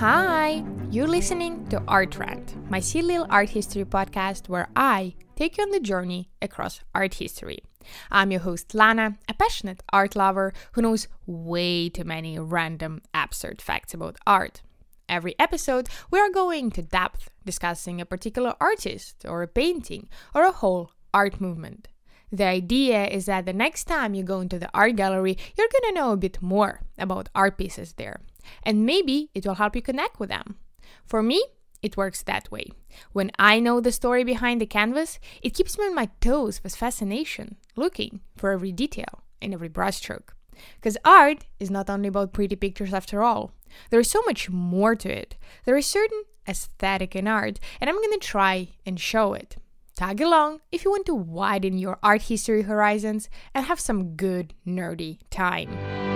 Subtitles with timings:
[0.00, 5.62] Hi, you're listening to Art Rant, my silly art history podcast where I take you
[5.64, 7.60] on the journey across art history.
[8.10, 13.62] I'm your host Lana, a passionate art lover who knows way too many random, absurd
[13.62, 14.60] facts about art.
[15.08, 20.42] Every episode, we are going to depth discussing a particular artist or a painting or
[20.44, 21.88] a whole art movement.
[22.30, 25.94] The idea is that the next time you go into the art gallery, you're gonna
[25.94, 28.20] know a bit more about art pieces there
[28.62, 30.56] and maybe it will help you connect with them.
[31.04, 31.44] For me,
[31.82, 32.70] it works that way.
[33.12, 36.76] When I know the story behind the canvas, it keeps me on my toes with
[36.76, 40.30] fascination, looking for every detail in every brushstroke.
[40.76, 43.52] Because art is not only about pretty pictures after all.
[43.90, 45.36] There is so much more to it.
[45.64, 49.56] There is certain aesthetic in art, and I'm gonna try and show it.
[49.94, 54.54] Tag along if you want to widen your art history horizons and have some good
[54.66, 56.15] nerdy time.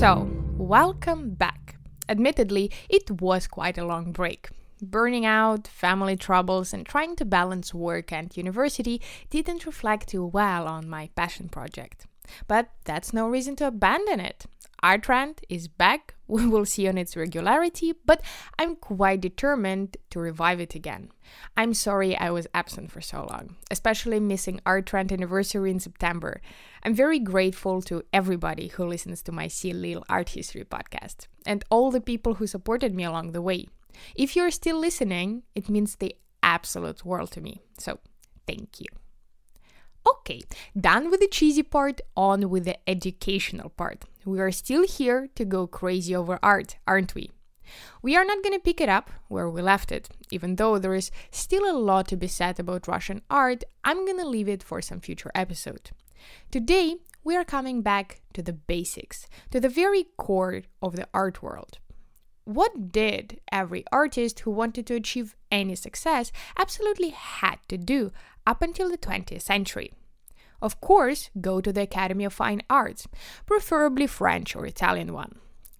[0.00, 1.76] So, welcome back.
[2.08, 4.48] Admittedly, it was quite a long break.
[4.80, 10.66] Burning out, family troubles, and trying to balance work and university didn't reflect too well
[10.66, 12.06] on my passion project.
[12.48, 14.46] But that's no reason to abandon it.
[14.82, 18.22] Art Rant is back, we will see on its regularity, but
[18.58, 21.10] I'm quite determined to revive it again.
[21.56, 26.40] I'm sorry I was absent for so long, especially missing Art Rant anniversary in September.
[26.84, 31.64] I'm very grateful to everybody who listens to my Silly Little Art History podcast and
[31.68, 33.66] all the people who supported me along the way.
[34.14, 37.60] If you're still listening, it means the absolute world to me.
[37.78, 37.98] So,
[38.46, 38.86] thank you.
[40.08, 40.42] Okay,
[40.78, 44.04] done with the cheesy part, on with the educational part.
[44.24, 47.30] We are still here to go crazy over art, aren't we?
[48.02, 50.08] We are not going to pick it up where we left it.
[50.30, 54.18] Even though there is still a lot to be said about Russian art, I'm going
[54.18, 55.90] to leave it for some future episode.
[56.50, 61.42] Today, we are coming back to the basics, to the very core of the art
[61.42, 61.78] world.
[62.44, 68.10] What did every artist who wanted to achieve any success absolutely had to do
[68.46, 69.92] up until the 20th century?
[70.62, 73.08] Of course, go to the Academy of Fine Arts,
[73.46, 75.36] preferably French or Italian one.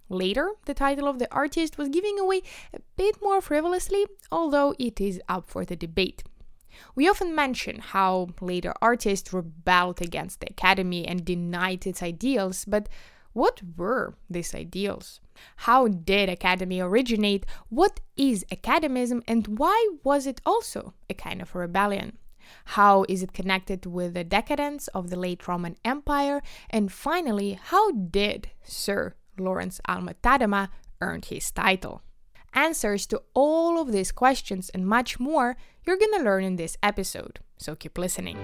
[0.08, 2.42] Later, the title of the artist was given away
[2.74, 6.24] a bit more frivolously, although it is up for the debate.
[6.94, 12.88] We often mention how later artists rebelled against the Academy and denied its ideals, but
[13.32, 15.20] what were these ideals?
[15.56, 17.46] How did Academy originate?
[17.68, 22.18] What is Academism and why was it also a kind of rebellion?
[22.76, 26.42] How is it connected with the decadence of the late Roman Empire?
[26.68, 30.68] And finally, how did Sir Lawrence Alma Tadema
[31.00, 32.02] earn his title?
[32.52, 35.56] Answers to all of these questions and much more
[35.86, 38.36] you're gonna learn in this episode, so keep listening.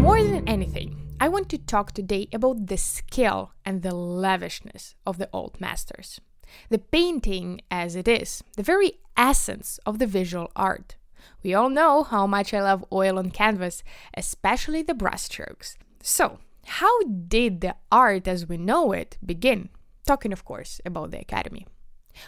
[0.00, 5.18] More than anything, I want to talk today about the skill and the lavishness of
[5.18, 6.20] the old masters.
[6.70, 10.96] The painting as it is, the very essence of the visual art.
[11.42, 13.82] We all know how much I love oil on canvas,
[14.14, 15.76] especially the brushstrokes.
[16.02, 19.68] So, how did the art as we know it begin?
[20.06, 21.66] Talking, of course, about the Academy.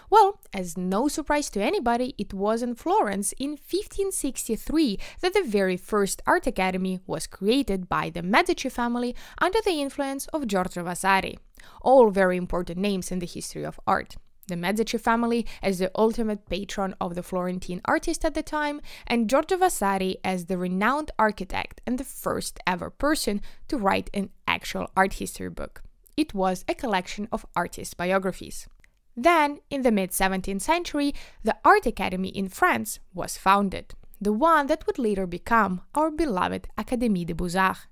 [0.09, 5.77] Well, as no surprise to anybody, it was in Florence in 1563 that the very
[5.77, 11.39] first art academy was created by the Medici family under the influence of Giorgio Vasari.
[11.83, 14.17] All very important names in the history of art
[14.51, 19.31] the Medici family as the ultimate patron of the Florentine artist at the time, and
[19.31, 24.91] Giorgio Vasari as the renowned architect and the first ever person to write an actual
[24.95, 25.83] art history book.
[26.17, 28.69] It was a collection of artist biographies.
[29.17, 34.67] Then, in the mid 17th century, the Art Academy in France was founded, the one
[34.67, 37.87] that would later become our beloved Académie des Beaux-Arts.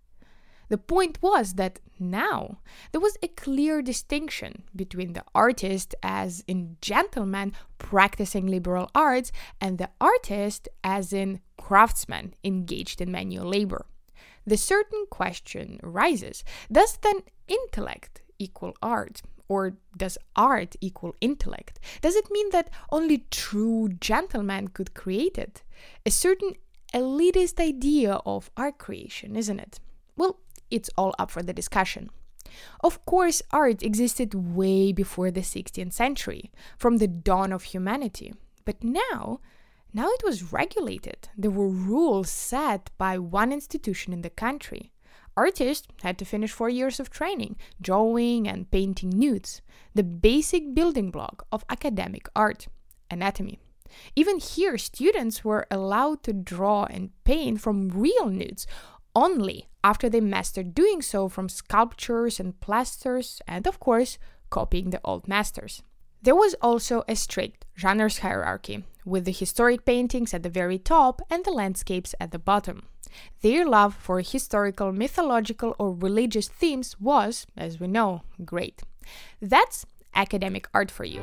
[0.69, 2.59] The point was that now
[2.93, 9.79] there was a clear distinction between the artist as in gentleman practicing liberal arts and
[9.79, 13.87] the artist as in craftsman engaged in manual labor.
[14.47, 19.23] The certain question arises does then intellect equal art?
[19.51, 21.81] Or does art equal intellect?
[22.03, 25.63] Does it mean that only true gentlemen could create it?
[26.05, 26.53] A certain
[26.93, 29.81] elitist idea of art creation, isn't it?
[30.17, 32.11] Well, it's all up for the discussion.
[32.81, 38.33] Of course, art existed way before the 16th century, from the dawn of humanity.
[38.65, 39.41] But now,
[39.93, 41.29] now it was regulated.
[41.37, 44.93] There were rules set by one institution in the country.
[45.37, 49.63] Artists had to finish four years of training, drawing and painting nudes,
[49.95, 52.67] the basic building block of academic art,
[53.11, 53.59] anatomy.
[54.17, 58.67] Even here, students were allowed to draw and paint from real nudes,
[59.19, 64.17] only after they mastered doing so from sculptures and plasters, and of course,
[64.49, 65.83] copying the old masters.
[66.23, 71.21] There was also a strict genres hierarchy, with the historic paintings at the very top
[71.31, 72.83] and the landscapes at the bottom.
[73.43, 78.83] Their love for historical, mythological, or religious themes was, as we know, great.
[79.43, 79.85] That's
[80.15, 81.21] academic art for you.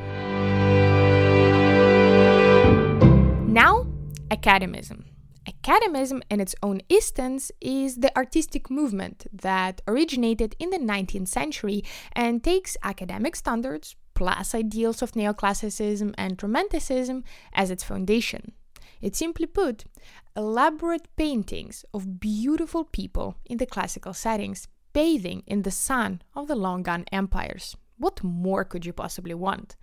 [3.48, 3.88] Now,
[4.30, 5.15] academism.
[5.46, 11.84] Academism, in its own instance, is the artistic movement that originated in the 19th century
[12.14, 18.54] and takes academic standards plus ideals of neoclassicism and romanticism as its foundation.
[19.02, 19.84] It simply put,
[20.36, 26.56] elaborate paintings of beautiful people in the classical settings bathing in the sun of the
[26.56, 27.76] long gone empires.
[27.98, 29.76] What more could you possibly want?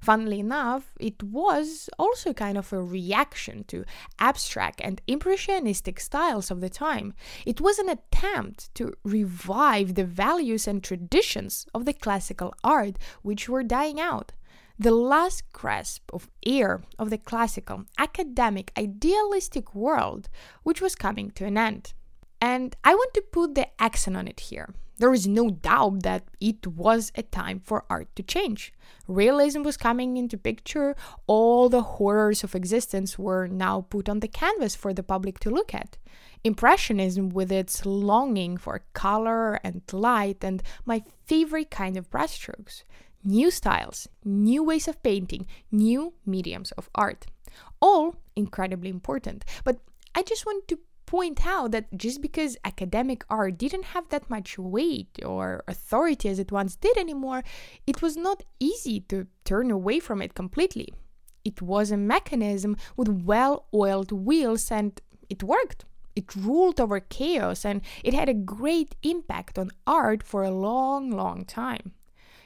[0.00, 3.84] Funnily enough, it was also kind of a reaction to
[4.18, 7.12] abstract and impressionistic styles of the time.
[7.44, 13.48] It was an attempt to revive the values and traditions of the classical art which
[13.48, 14.32] were dying out.
[14.78, 20.30] The last grasp of air of the classical, academic, idealistic world
[20.62, 21.92] which was coming to an end.
[22.40, 24.72] And I want to put the accent on it here.
[25.00, 28.74] There is no doubt that it was a time for art to change.
[29.08, 30.94] Realism was coming into picture,
[31.26, 35.50] all the horrors of existence were now put on the canvas for the public to
[35.50, 35.96] look at.
[36.44, 42.84] Impressionism, with its longing for color and light, and my favorite kind of brushstrokes.
[43.24, 47.24] New styles, new ways of painting, new mediums of art.
[47.80, 49.46] All incredibly important.
[49.64, 49.78] But
[50.14, 50.78] I just want to
[51.10, 56.38] point out that just because academic art didn't have that much weight or authority as
[56.38, 57.42] it once did anymore,
[57.84, 60.88] it was not easy to turn away from it completely.
[61.44, 65.84] It was a mechanism with well oiled wheels and it worked.
[66.14, 71.10] It ruled over chaos and it had a great impact on art for a long,
[71.10, 71.92] long time.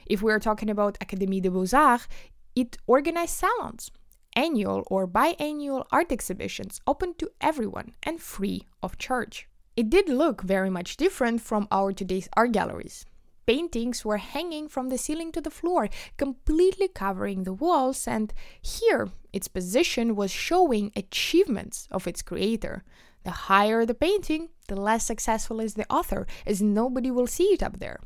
[0.07, 2.07] If we are talking about Académie des Beaux-Arts,
[2.55, 3.91] it organized salons,
[4.35, 9.47] annual or biannual art exhibitions open to everyone and free of charge.
[9.75, 13.05] It did look very much different from our today's art galleries.
[13.45, 19.09] Paintings were hanging from the ceiling to the floor, completely covering the walls, and here
[19.33, 22.83] its position was showing achievements of its creator.
[23.23, 27.61] The higher the painting, the less successful is the author, as nobody will see it
[27.61, 27.99] up there.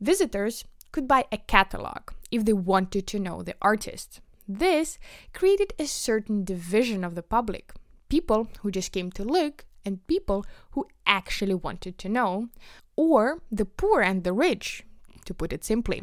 [0.00, 4.20] Visitors could buy a catalog if they wanted to know the artist.
[4.52, 4.98] This
[5.32, 7.72] created a certain division of the public
[8.08, 12.48] people who just came to look, and people who actually wanted to know,
[12.96, 14.84] or the poor and the rich,
[15.24, 16.02] to put it simply.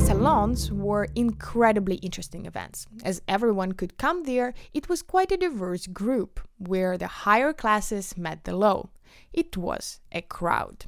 [0.00, 2.88] Salons were incredibly interesting events.
[3.04, 8.16] As everyone could come there, it was quite a diverse group where the higher classes
[8.18, 8.90] met the low.
[9.32, 10.86] It was a crowd.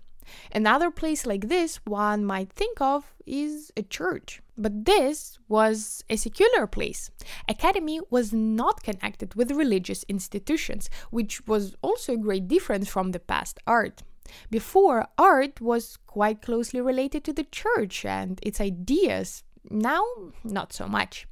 [0.54, 4.42] Another place like this one might think of is a church.
[4.56, 7.10] But this was a secular place.
[7.48, 13.20] Academy was not connected with religious institutions, which was also a great difference from the
[13.20, 14.02] past art.
[14.50, 19.44] Before, art was quite closely related to the church and its ideas.
[19.70, 20.04] Now,
[20.42, 21.26] not so much.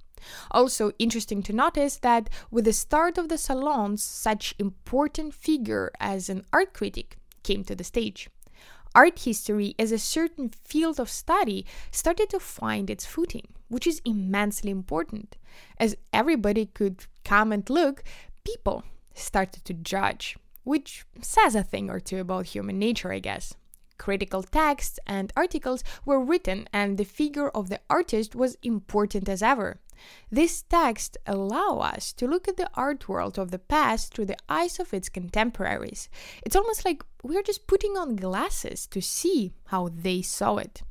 [0.51, 6.29] Also, interesting to notice that with the start of the salons, such important figure as
[6.29, 8.31] an art critic came to the stage
[8.95, 14.03] art history as a certain field of study started to find its footing, which is
[14.05, 15.37] immensely important.
[15.79, 18.05] As everybody could come and look,
[18.45, 18.85] people
[19.15, 23.55] started to judge, which says a thing or two about human nature, I guess.
[24.05, 29.43] Critical texts and articles were written, and the figure of the artist was important as
[29.43, 29.81] ever.
[30.31, 34.37] This text allow us to look at the art world of the past through the
[34.47, 36.11] eyes of its contemporaries.
[36.45, 40.83] It's almost like we're just putting on glasses to see how they saw it.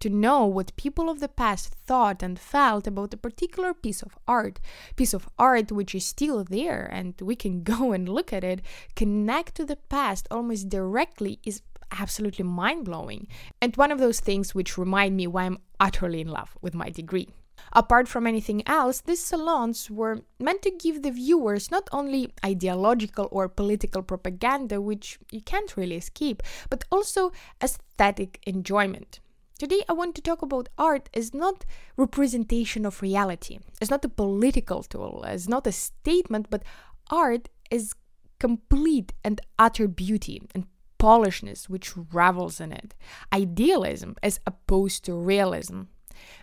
[0.00, 4.16] To know what people of the past thought and felt about a particular piece of
[4.26, 4.60] art,
[4.94, 8.62] piece of art which is still there and we can go and look at it,
[8.94, 13.28] connect to the past almost directly is absolutely mind blowing.
[13.60, 16.90] And one of those things which remind me why I'm utterly in love with my
[16.90, 17.28] degree.
[17.72, 23.28] Apart from anything else, these salons were meant to give the viewers not only ideological
[23.30, 29.20] or political propaganda, which you can't really escape, but also aesthetic enjoyment.
[29.58, 31.64] Today, I want to talk about art as not
[31.96, 36.62] representation of reality, as not a political tool, as not a statement, but
[37.10, 37.94] art as
[38.38, 40.66] complete and utter beauty and
[40.98, 42.94] polishness which revels in it,
[43.32, 45.82] idealism as opposed to realism.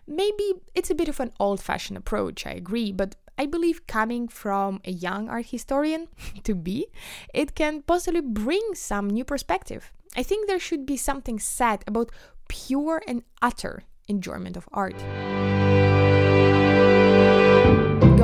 [0.07, 4.27] Maybe it's a bit of an old fashioned approach, I agree, but I believe coming
[4.27, 6.07] from a young art historian
[6.43, 6.88] to be,
[7.33, 9.91] it can possibly bring some new perspective.
[10.15, 12.12] I think there should be something said about
[12.48, 14.95] pure and utter enjoyment of art.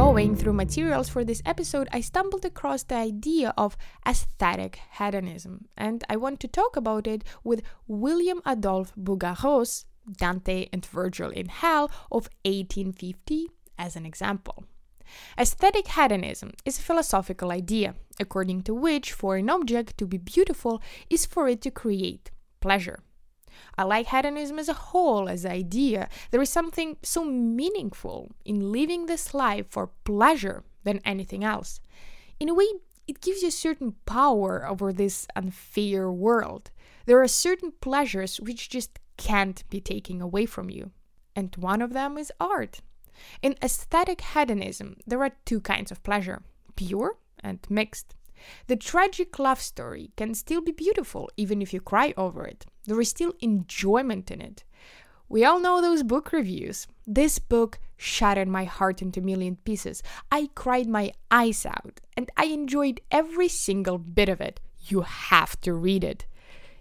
[0.09, 6.03] Going through materials for this episode, I stumbled across the idea of aesthetic hedonism, and
[6.09, 11.91] I want to talk about it with William Adolphe Bouguereau's Dante and Virgil in Hell
[12.11, 14.63] of 1850 as an example.
[15.37, 20.81] Aesthetic hedonism is a philosophical idea, according to which, for an object to be beautiful
[21.11, 23.03] is for it to create pleasure.
[23.77, 26.09] I like hedonism as a whole, as an idea.
[26.31, 31.79] There is something so meaningful in living this life for pleasure than anything else.
[32.39, 32.67] In a way,
[33.07, 36.71] it gives you a certain power over this unfair world.
[37.05, 40.91] There are certain pleasures which just can't be taken away from you.
[41.35, 42.81] And one of them is art.
[43.41, 46.43] In aesthetic hedonism, there are two kinds of pleasure
[46.75, 48.15] pure and mixed.
[48.67, 52.65] The tragic love story can still be beautiful even if you cry over it.
[52.89, 54.63] There is still enjoyment in it.
[55.29, 56.87] We all know those book reviews.
[57.05, 60.01] This book shattered my heart into million pieces.
[60.31, 64.59] I cried my eyes out and I enjoyed every single bit of it.
[64.87, 66.25] You have to read it.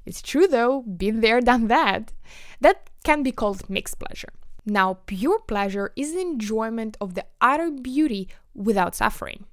[0.07, 2.15] It's true though, been there, done that.
[2.63, 4.33] That can be called mixed pleasure.
[4.65, 9.45] Now, pure pleasure is the enjoyment of the utter beauty without suffering.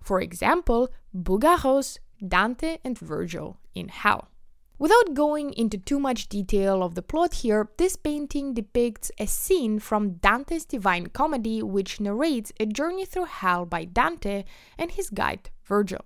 [0.00, 4.28] For example, Bouguereau's Dante and Virgil in Hell.
[4.76, 9.78] Without going into too much detail of the plot here, this painting depicts a scene
[9.78, 14.44] from Dante's Divine Comedy which narrates a journey through hell by Dante
[14.76, 16.04] and his guide Virgil.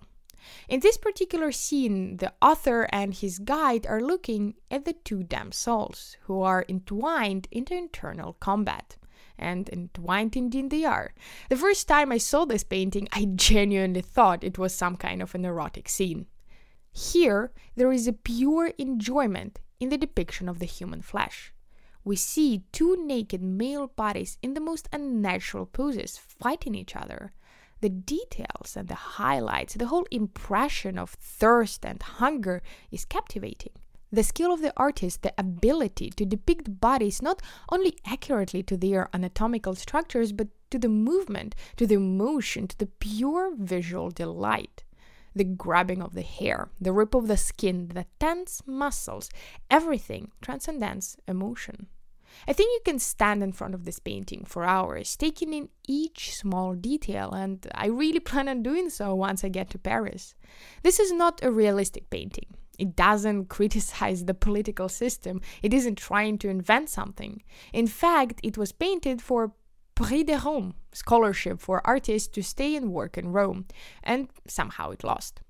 [0.69, 5.55] In this particular scene, the author and his guide are looking at the two damned
[5.55, 8.97] souls, who are entwined into internal combat.
[9.39, 11.15] And entwined indeed they are.
[11.49, 15.35] The first time I saw this painting, I genuinely thought it was some kind of
[15.35, 16.27] an erotic scene.
[16.99, 21.52] Here, there is a pure enjoyment in the depiction of the human flesh.
[22.02, 27.33] We see two naked male bodies in the most unnatural poses fighting each other,
[27.81, 33.75] the details and the highlights, the whole impression of thirst and hunger is captivating.
[34.11, 37.40] The skill of the artist, the ability to depict bodies not
[37.71, 42.87] only accurately to their anatomical structures, but to the movement, to the emotion, to the
[42.87, 44.83] pure visual delight.
[45.38, 49.30] The grabbing of the hair, the rip of the skin, the tense muscles,
[49.71, 51.87] everything transcends emotion.
[52.49, 56.35] I think you can stand in front of this painting for hours, taking in each
[56.35, 60.35] small detail, and I really plan on doing so once I get to Paris.
[60.83, 62.57] This is not a realistic painting.
[62.76, 67.45] It doesn't criticize the political system, it isn't trying to invent something.
[67.73, 69.52] In fact, it was painted for
[69.99, 73.67] Prix de Rome, scholarship for artists to stay and work in Rome,
[74.05, 75.40] and somehow it lost.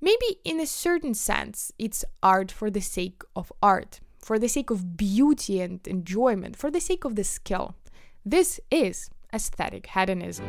[0.00, 4.70] Maybe in a certain sense, it's art for the sake of art, for the sake
[4.70, 7.74] of beauty and enjoyment, for the sake of the skill.
[8.24, 10.46] This is aesthetic hedonism.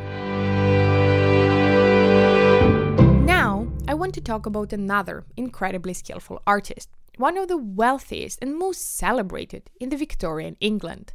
[3.26, 6.88] Now, I want to talk about another incredibly skillful artist,
[7.18, 11.14] one of the wealthiest and most celebrated in the Victorian England,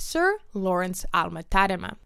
[0.00, 1.96] Sir Lawrence Alma Tadema.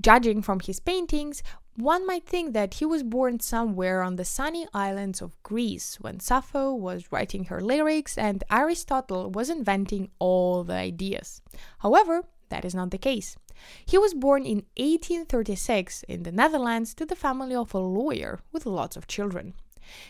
[0.00, 1.42] Judging from his paintings,
[1.76, 6.20] one might think that he was born somewhere on the sunny islands of Greece when
[6.20, 11.40] Sappho was writing her lyrics and Aristotle was inventing all the ideas.
[11.78, 13.36] However, that is not the case.
[13.84, 18.66] He was born in 1836 in the Netherlands to the family of a lawyer with
[18.66, 19.54] lots of children.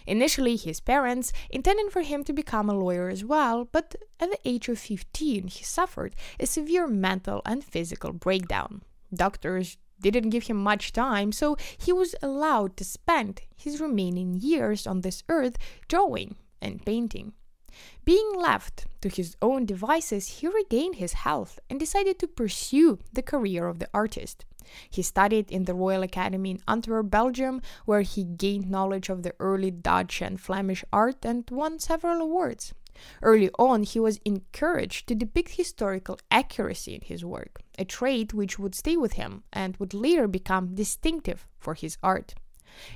[0.06, 4.38] Initially, his parents intended for him to become a lawyer as well, but at the
[4.44, 8.82] age of 15, he suffered a severe mental and physical breakdown.
[9.12, 14.86] Doctors didn't give him much time, so he was allowed to spend his remaining years
[14.86, 15.56] on this earth
[15.88, 17.32] drawing and painting.
[18.04, 23.22] Being left to his own devices, he regained his health and decided to pursue the
[23.22, 24.44] career of the artist.
[24.88, 29.34] He studied in the Royal Academy in Antwerp, Belgium, where he gained knowledge of the
[29.38, 32.74] early Dutch and Flemish art and won several awards.
[33.22, 38.58] Early on, he was encouraged to depict historical accuracy in his work, a trait which
[38.58, 42.34] would stay with him and would later become distinctive for his art.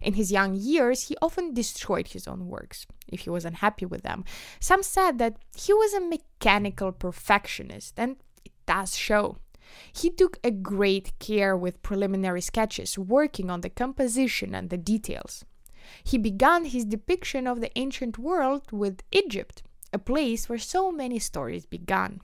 [0.01, 4.03] In his young years, he often destroyed his own works if he was unhappy with
[4.03, 4.25] them.
[4.61, 9.39] Some said that he was a mechanical perfectionist, and it does show.
[9.93, 15.45] He took a great care with preliminary sketches, working on the composition and the details.
[16.05, 19.63] He began his depiction of the ancient world with Egypt,
[19.93, 22.21] a place where so many stories began.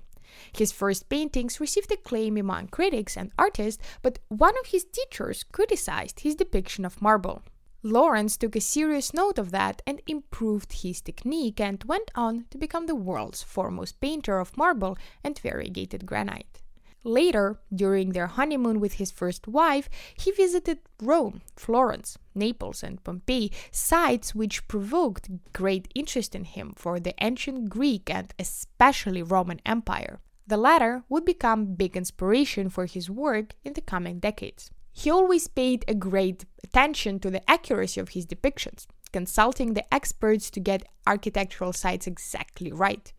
[0.53, 6.21] His first paintings received acclaim among critics and artists, but one of his teachers criticized
[6.21, 7.43] his depiction of marble.
[7.83, 12.59] Lawrence took a serious note of that and improved his technique and went on to
[12.59, 16.61] become the world's foremost painter of marble and variegated granite.
[17.05, 23.53] Later, during their honeymoon with his first wife, he visited Rome, Florence, Naples, and Pompeii,
[23.71, 30.21] sites which provoked great interest in him for the ancient Greek and especially Roman Empire.
[30.47, 34.71] The latter would become big inspiration for his work in the coming decades.
[34.93, 40.51] He always paid a great attention to the accuracy of his depictions, consulting the experts
[40.51, 43.13] to get architectural sites exactly right.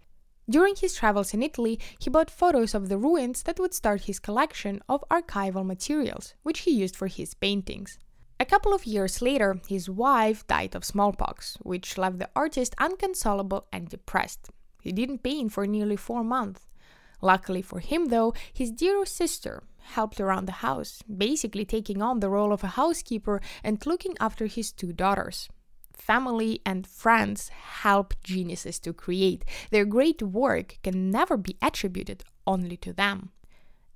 [0.49, 4.19] During his travels in Italy, he bought photos of the ruins that would start his
[4.19, 7.99] collection of archival materials, which he used for his paintings.
[8.39, 13.67] A couple of years later, his wife died of smallpox, which left the artist inconsolable
[13.71, 14.49] and depressed.
[14.81, 16.65] He didn't paint for nearly four months.
[17.21, 22.29] Luckily for him, though, his dear sister helped around the house, basically taking on the
[22.29, 25.47] role of a housekeeper and looking after his two daughters.
[25.99, 29.45] Family and friends help geniuses to create.
[29.69, 33.31] Their great work can never be attributed only to them.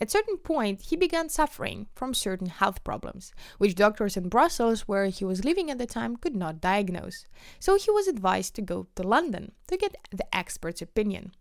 [0.02, 5.06] At certain point, he began suffering from certain health problems, which doctors in Brussels, where
[5.06, 7.26] he was living at the time, could not diagnose.
[7.60, 11.32] So he was advised to go to London to get the expert's opinion.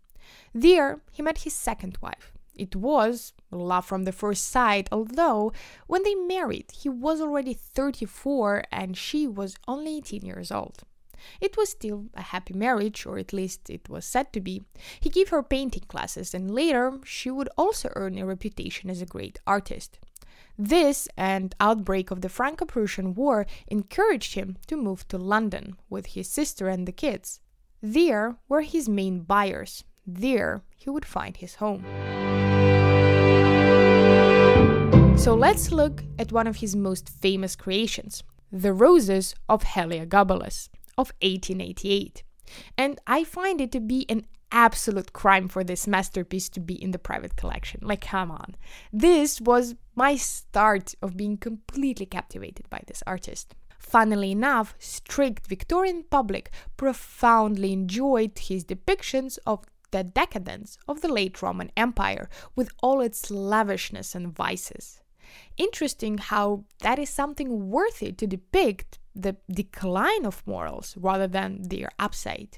[0.53, 2.32] There, he met his second wife.
[2.55, 5.51] It was love from the first sight, although
[5.87, 10.83] when they married, he was already 34 and she was only 18 years old.
[11.39, 14.63] It was still a happy marriage, or at least it was said to be.
[14.99, 19.05] He gave her painting classes, and later she would also earn a reputation as a
[19.05, 19.99] great artist.
[20.57, 26.29] This and outbreak of the Franco-Prussian War encouraged him to move to London with his
[26.29, 27.39] sister and the kids.
[27.81, 31.83] There were his main buyers, there, he would find his home.
[35.17, 41.13] So let's look at one of his most famous creations, The Roses of Heliogabalus of
[41.21, 42.23] 1888.
[42.77, 46.91] And I find it to be an absolute crime for this masterpiece to be in
[46.91, 47.81] the private collection.
[47.83, 48.55] Like, come on.
[48.91, 53.55] This was my start of being completely captivated by this artist.
[53.79, 61.41] Funnily enough, strict Victorian public profoundly enjoyed his depictions of the decadence of the late
[61.41, 64.99] Roman Empire with all its lavishness and vices.
[65.55, 71.89] Interesting how that is something worthy to depict the decline of morals rather than their
[71.99, 72.57] upside.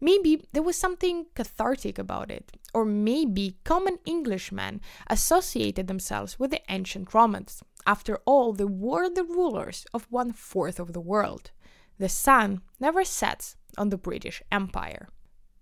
[0.00, 6.62] Maybe there was something cathartic about it, or maybe common Englishmen associated themselves with the
[6.68, 7.64] ancient Romans.
[7.84, 11.50] After all, they were the rulers of one fourth of the world.
[11.98, 15.08] The sun never sets on the British Empire.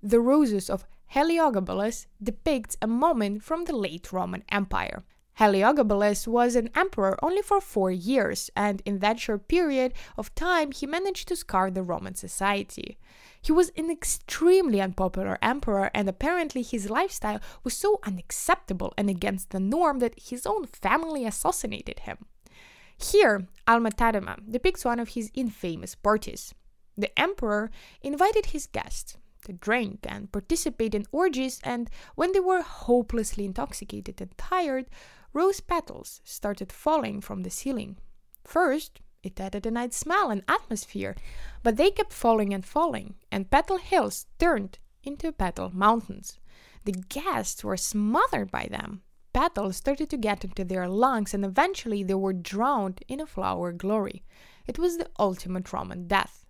[0.02, 5.05] The roses of Heliogabalus depicts a moment from the late Roman Empire.
[5.38, 10.73] Heliogabalus was an emperor only for four years, and in that short period of time,
[10.73, 12.97] he managed to scar the Roman society.
[13.42, 19.51] He was an extremely unpopular emperor, and apparently his lifestyle was so unacceptable and against
[19.51, 22.25] the norm that his own family assassinated him.
[22.97, 26.55] Here, Alma Tadema depicts one of his infamous parties.
[26.97, 32.62] The emperor invited his guests, to drink and participate in orgies, and when they were
[32.62, 34.87] hopelessly intoxicated and tired,
[35.32, 37.96] rose petals started falling from the ceiling.
[38.44, 41.16] First, it added a nice smell and atmosphere,
[41.62, 46.38] but they kept falling and falling, and petal hills turned into petal mountains.
[46.85, 49.02] The guests were smothered by them.
[49.32, 53.72] Petals started to get into their lungs, and eventually they were drowned in a flower
[53.72, 54.22] glory.
[54.66, 56.45] It was the ultimate Roman death.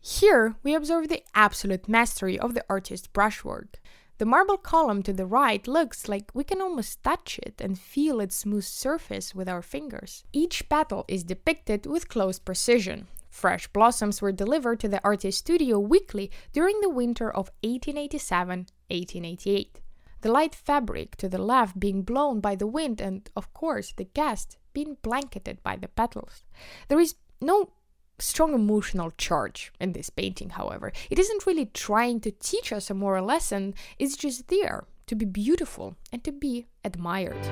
[0.00, 3.80] Here, we observe the absolute mastery of the artist's brushwork.
[4.18, 8.20] The marble column to the right looks like we can almost touch it and feel
[8.20, 10.24] its smooth surface with our fingers.
[10.32, 13.06] Each petal is depicted with close precision.
[13.30, 19.80] Fresh blossoms were delivered to the artist's studio weekly during the winter of 1887 1888.
[20.22, 24.04] The light fabric to the left being blown by the wind, and of course, the
[24.04, 26.42] guest being blanketed by the petals.
[26.88, 27.70] There is no
[28.18, 30.92] strong emotional charge in this painting, however.
[31.10, 35.24] It isn't really trying to teach us a moral lesson, it's just there to be
[35.24, 37.42] beautiful and to be admired.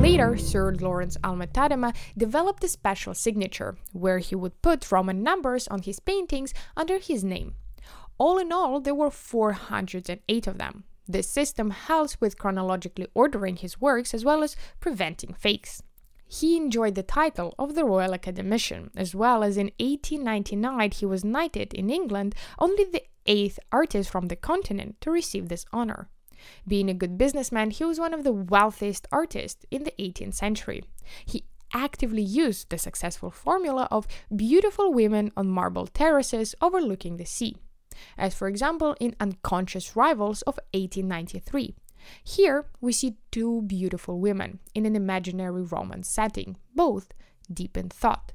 [0.00, 5.66] Later, Sir Lawrence Alma Tadema developed a special signature where he would put Roman numbers
[5.68, 7.56] on his paintings under his name.
[8.18, 10.84] All in all, there were 408 of them.
[11.08, 15.82] This system helps with chronologically ordering his works as well as preventing fakes.
[16.28, 21.24] He enjoyed the title of the Royal Academician, as well as in 1899 he was
[21.24, 26.08] knighted in England, only the eighth artist from the continent to receive this honor.
[26.66, 30.82] Being a good businessman, he was one of the wealthiest artists in the 18th century.
[31.24, 37.56] He actively used the successful formula of beautiful women on marble terraces overlooking the sea,
[38.16, 41.74] as for example in Unconscious Rivals of 1893.
[42.22, 47.12] Here we see two beautiful women in an imaginary romance setting, both
[47.52, 48.32] deep in thought.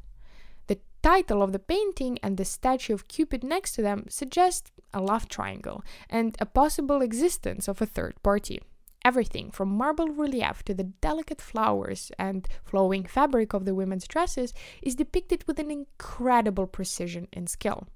[0.68, 5.02] The title of the painting and the statue of Cupid next to them suggest a
[5.02, 8.60] love triangle and a possible existence of a third party.
[9.04, 14.54] Everything from marble relief to the delicate flowers and flowing fabric of the women's dresses
[14.84, 17.88] is depicted with an incredible precision and skill.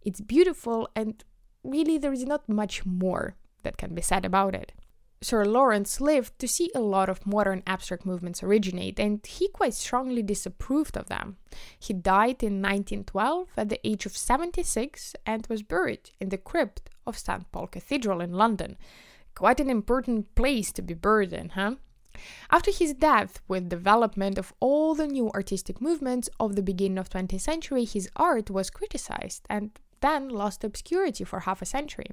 [0.00, 1.22] It's beautiful, and
[1.62, 4.72] really, there is not much more that can be said about it.
[5.26, 9.74] Sir Lawrence lived to see a lot of modern abstract movements originate, and he quite
[9.74, 11.36] strongly disapproved of them.
[11.80, 16.90] He died in 1912 at the age of 76 and was buried in the crypt
[17.08, 17.50] of St.
[17.50, 18.76] Paul Cathedral in London,
[19.34, 21.74] Quite an important place to be buried in, huh?
[22.48, 27.10] After his death, with development of all the new artistic movements of the beginning of
[27.10, 32.10] 20th century, his art was criticized and then lost obscurity for half a century.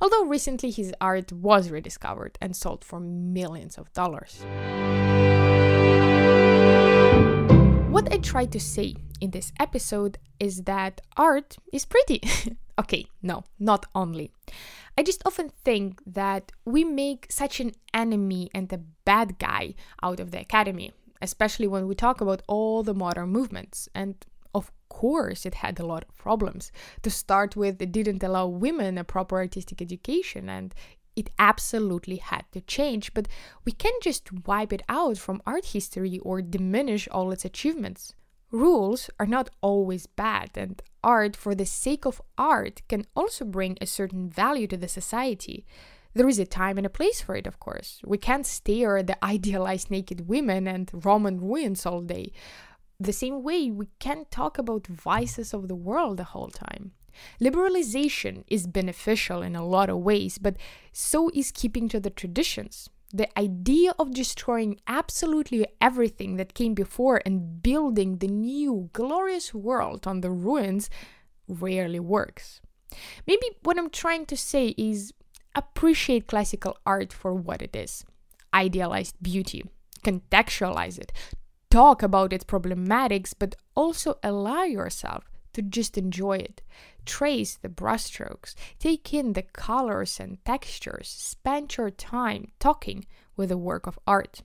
[0.00, 4.44] Although recently his art was rediscovered and sold for millions of dollars.
[7.90, 12.20] What I try to say in this episode is that art is pretty.
[12.78, 14.32] okay, no, not only.
[14.98, 20.20] I just often think that we make such an enemy and a bad guy out
[20.20, 20.92] of the academy,
[21.22, 23.88] especially when we talk about all the modern movements.
[23.94, 24.16] And
[25.00, 26.70] course, it had a lot of problems.
[27.02, 30.72] To start with, it didn't allow women a proper artistic education, and
[31.16, 33.12] it absolutely had to change.
[33.12, 33.26] But
[33.64, 38.14] we can't just wipe it out from art history or diminish all its achievements.
[38.52, 43.76] Rules are not always bad, and art for the sake of art can also bring
[43.80, 45.66] a certain value to the society.
[46.16, 48.00] There is a time and a place for it, of course.
[48.04, 52.30] We can't stare at the idealized naked women and Roman ruins all day.
[53.00, 56.92] The same way, we can't talk about vices of the world the whole time.
[57.40, 60.56] Liberalization is beneficial in a lot of ways, but
[60.92, 67.22] so is keeping to the traditions the idea of destroying absolutely everything that came before
[67.24, 70.90] and building the new glorious world on the ruins
[71.46, 72.60] rarely works.
[73.24, 75.14] Maybe what I'm trying to say is
[75.54, 78.04] appreciate classical art for what it is
[78.52, 79.64] idealized beauty,
[80.04, 81.12] contextualize it,
[81.74, 86.62] talk about its problematics, but also allow yourself to just enjoy it.
[87.04, 93.06] Trace the brushstrokes, take in the colors and textures, spend your time talking
[93.36, 94.42] with a work of art.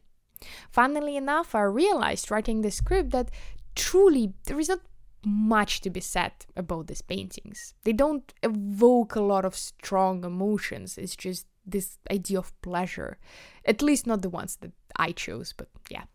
[0.72, 3.30] Funnily enough, I realized writing the script that
[3.76, 4.82] truly there is not
[5.24, 7.76] much to be said about these paintings.
[7.84, 13.20] They don't evoke a lot of strong emotions, it's just this idea of pleasure.
[13.66, 16.06] At least not the ones that I chose, but yeah.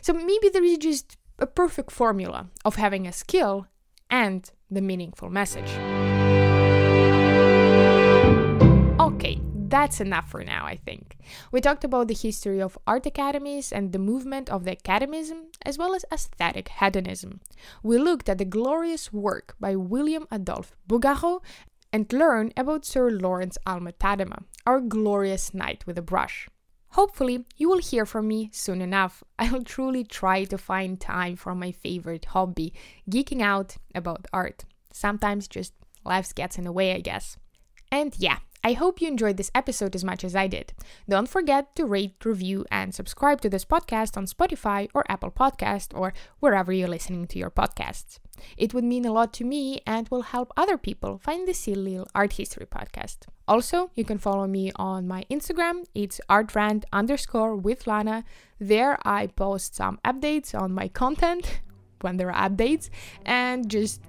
[0.00, 3.66] So maybe there is just a perfect formula of having a skill
[4.10, 5.70] and the meaningful message.
[9.00, 11.16] Okay, that's enough for now, I think.
[11.50, 15.78] We talked about the history of art academies and the movement of the academism, as
[15.78, 17.40] well as aesthetic hedonism.
[17.82, 21.40] We looked at the glorious work by William Adolphe Bouguereau
[21.92, 26.48] and learned about Sir Lawrence Alma Tadema, our glorious knight with a brush.
[26.92, 29.24] Hopefully, you will hear from me soon enough.
[29.38, 32.74] I'll truly try to find time for my favorite hobby,
[33.10, 34.64] geeking out about art.
[34.92, 35.72] Sometimes just
[36.04, 37.38] life gets in the way, I guess.
[37.90, 40.72] And yeah, I hope you enjoyed this episode as much as I did.
[41.08, 45.88] Don't forget to rate, review, and subscribe to this podcast on Spotify or Apple Podcast
[45.98, 48.20] or wherever you're listening to your podcasts.
[48.56, 52.00] It would mean a lot to me and will help other people find the Silly
[52.14, 53.26] Art History podcast.
[53.48, 55.84] Also, you can follow me on my Instagram.
[55.94, 58.24] It's artrant underscore with Lana.
[58.60, 61.60] There I post some updates on my content
[62.00, 62.90] when there are updates
[63.24, 64.02] and just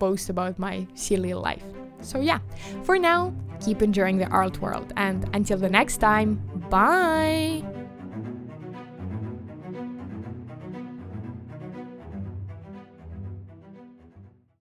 [0.00, 1.62] post about my silly life.
[2.00, 2.40] So, yeah,
[2.82, 7.62] for now, keep enjoying the art world, and until the next time, bye!